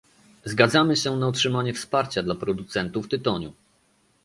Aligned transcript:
Zgadzamy 0.45 0.95
się 0.95 1.15
na 1.17 1.27
utrzymanie 1.27 1.73
wsparcia 1.73 2.23
dla 2.23 2.35
producentów 2.35 3.07
tytoniu 3.07 3.53